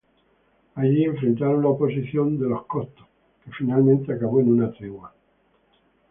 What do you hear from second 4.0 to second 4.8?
acabó en una